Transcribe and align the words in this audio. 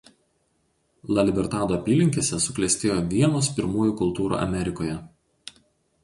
La 1.17 1.25
Libertado 1.25 1.75
apylinkėse 1.75 2.39
suklestėjo 2.45 2.95
vienos 3.11 3.49
pirmųjų 3.59 3.93
kultūrų 4.01 4.39
Amerikoje. 4.47 4.97